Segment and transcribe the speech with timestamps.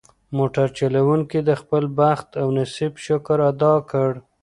[0.37, 4.11] موټر چلونکي د خپل بخت او نصیب شکر ادا کړ.